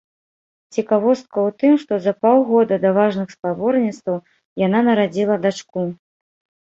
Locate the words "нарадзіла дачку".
4.89-5.89